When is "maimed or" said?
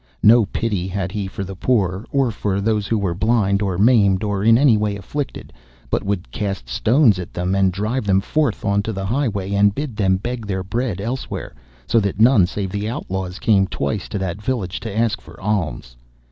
3.77-4.43